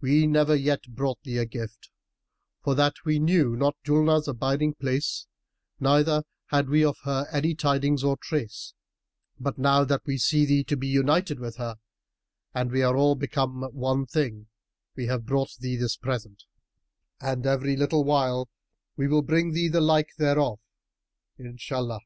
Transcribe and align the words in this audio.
We 0.00 0.28
never 0.28 0.54
yet 0.54 0.94
brought 0.94 1.20
thee 1.24 1.38
a 1.38 1.44
gift, 1.44 1.90
for 2.62 2.76
that 2.76 2.94
we 3.04 3.18
knew 3.18 3.56
not 3.56 3.74
Julnar's 3.82 4.28
abiding 4.28 4.74
place 4.74 5.26
neither 5.80 6.22
had 6.46 6.68
we 6.68 6.84
of 6.84 6.98
her 7.02 7.26
any 7.32 7.56
tidings 7.56 8.04
or 8.04 8.16
trace; 8.16 8.72
but 9.40 9.58
now 9.58 9.82
that 9.82 10.02
we 10.06 10.16
see 10.16 10.46
thee 10.46 10.62
to 10.62 10.76
be 10.76 10.86
united 10.86 11.40
with 11.40 11.56
her 11.56 11.78
and 12.54 12.70
we 12.70 12.82
are 12.84 12.96
all 12.96 13.16
become 13.16 13.62
one 13.72 14.06
thing, 14.06 14.46
we 14.94 15.06
have 15.06 15.26
brought 15.26 15.56
thee 15.58 15.74
this 15.74 15.96
present; 15.96 16.44
and 17.20 17.44
every 17.44 17.76
little 17.76 18.04
while 18.04 18.48
we 18.96 19.08
will 19.08 19.22
bring 19.22 19.54
thee 19.54 19.66
the 19.66 19.80
like 19.80 20.14
thereof, 20.18 20.60
Inshallah! 21.36 22.02